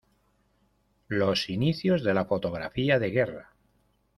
[1.09, 3.51] Los inicios de la fotografía de guerra.